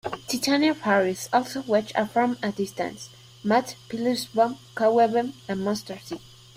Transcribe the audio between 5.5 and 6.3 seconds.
Mustardseed.